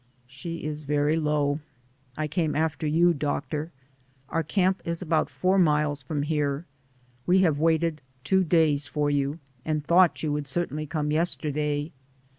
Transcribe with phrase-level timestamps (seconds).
[0.25, 1.59] "She is very low.
[2.17, 3.71] I came after you, doc tor.
[4.29, 6.65] Our camp is about four miles from here;
[7.27, 11.91] we have waited two days for you, and thought you would certainly come yesterday.